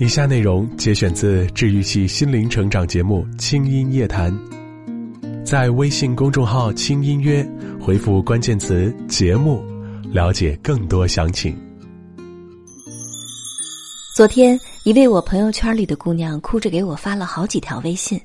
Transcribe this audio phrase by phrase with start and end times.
[0.00, 4.32] 以下内容节选自治愈系心灵成长节目《轻音夜谈》，
[5.44, 7.46] 在微信公众号“轻音乐”
[7.78, 9.62] 回复关键词“节目”，
[10.10, 11.54] 了解更多详情。
[14.16, 18.18] 昨天，一位我朋友圈里的姑娘哭着给我发了好几条微信，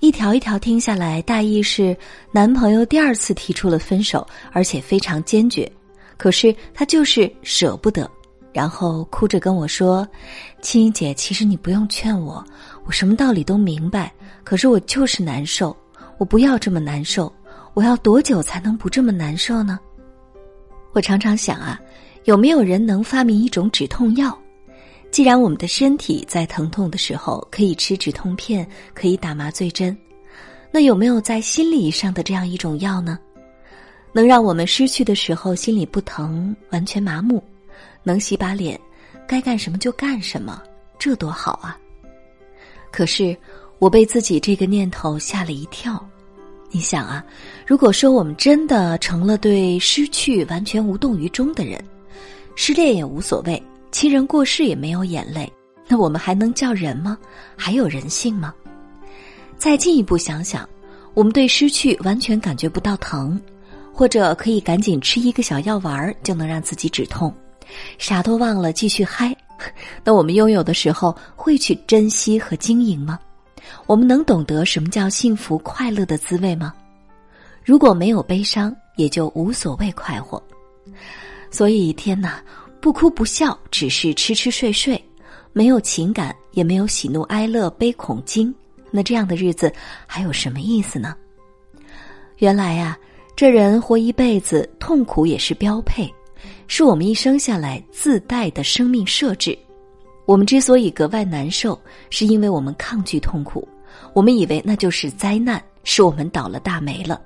[0.00, 1.94] 一条一条听下来，大意是
[2.32, 5.70] 男朋友第二次提出了分手，而且非常坚决，
[6.16, 8.10] 可是她就是舍不得。
[8.52, 10.06] 然后哭着跟我说
[10.60, 12.44] ：“青衣姐，其实你不用劝我，
[12.84, 14.12] 我什么道理都明白。
[14.44, 15.76] 可是我就是难受，
[16.18, 17.32] 我不要这么难受。
[17.74, 19.80] 我要多久才能不这么难受呢？”
[20.92, 21.80] 我常常想啊，
[22.24, 24.38] 有没有人能发明一种止痛药？
[25.10, 29.96] 既然我们的身体在疼痛的时候可以吃止痛片，可以打麻醉针，
[30.70, 33.18] 那有没有在心理上的这样一种药呢？
[34.12, 37.42] 能让我们失去的时候心里不疼，完全麻木？
[38.02, 38.78] 能洗把脸，
[39.26, 40.62] 该干什么就干什么，
[40.98, 41.78] 这多好啊！
[42.90, 43.36] 可是
[43.78, 46.04] 我被自己这个念头吓了一跳。
[46.70, 47.24] 你想啊，
[47.66, 51.82] 如果说我们真的成了对失去完全无动于衷的人，
[52.56, 55.52] 失恋也无所谓，亲人过世也没有眼泪，
[55.86, 57.18] 那我们还能叫人吗？
[57.56, 58.54] 还有人性吗？
[59.58, 60.68] 再进一步想想，
[61.14, 63.40] 我们对失去完全感觉不到疼，
[63.92, 67.32] 或者可以赶紧吃一个小药丸就能让自己止痛。
[67.98, 69.34] 啥都忘了，继续嗨。
[70.02, 73.18] 那我们拥有的时候，会去珍惜和经营吗？
[73.86, 76.74] 我们能懂得什么叫幸福快乐的滋味吗？
[77.64, 80.42] 如果没有悲伤，也就无所谓快活。
[81.50, 82.42] 所以，天哪，
[82.80, 85.02] 不哭不笑，只是吃吃睡睡，
[85.52, 88.52] 没有情感，也没有喜怒哀乐悲恐惊，
[88.90, 89.72] 那这样的日子
[90.06, 91.14] 还有什么意思呢？
[92.38, 92.98] 原来呀，
[93.36, 96.12] 这人活一辈子，痛苦也是标配。
[96.66, 99.56] 是我们一生下来自带的生命设置。
[100.24, 103.66] 我们之所以格外难受，是因为我们抗拒痛苦。
[104.14, 107.20] 我们以为那就是灾难，是我们倒了大霉了，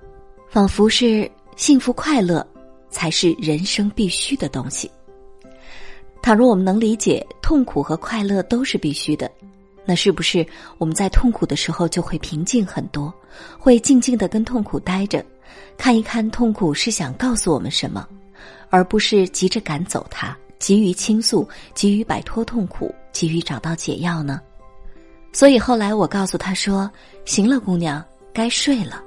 [0.48, 2.46] 仿佛是幸福快乐
[2.90, 4.90] 才是人生必须的东西。
[6.22, 9.30] 倘若我们能理解痛苦和快乐都是必须的，
[9.84, 10.44] 那是不是
[10.78, 13.12] 我们在痛苦的时候就会平静很多，
[13.58, 15.24] 会静静的跟痛苦待着，
[15.76, 18.08] 看一看痛苦是想告诉我们什么？
[18.70, 24.40] 而不是急着赶走他，急于倾诉，急于摆脱痛苦，急于找到解药呢？
[25.32, 26.90] 所以后来我告诉他说
[27.26, 28.02] ：“行了，姑娘，
[28.32, 29.02] 该睡了，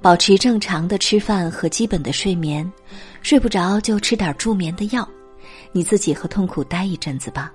[0.00, 2.70] 保持正常的吃饭和基本的睡眠，
[3.22, 5.08] 睡不着就吃点助眠的药，
[5.72, 7.52] 你自己和痛苦待一阵子吧，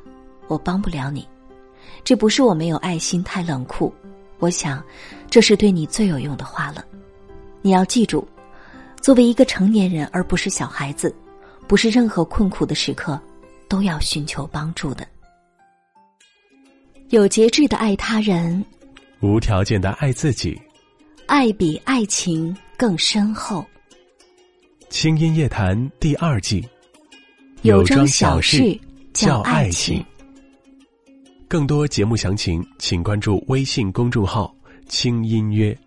[0.47, 1.28] 我帮不了你。
[2.03, 3.94] 这不是我没有爱心太冷酷，
[4.39, 4.84] 我想，
[5.29, 6.84] 这是对你最有用的话了。
[7.61, 8.28] 你要记住，
[9.02, 11.13] 作为一个成年人，而不是小孩子。”
[11.68, 13.22] 不是任何困苦的时刻，
[13.68, 15.06] 都要寻求帮助的。
[17.09, 18.63] 有节制的爱他人，
[19.19, 20.58] 无条件的爱自己，
[21.25, 23.66] 爱比爱情更深厚。
[24.88, 26.66] 轻音夜谈第二季，
[27.64, 28.79] 有桩小事
[29.12, 30.02] 叫爱情。
[31.50, 34.56] 更多节目详情，请关注微信公众号
[34.88, 35.78] “轻音乐”。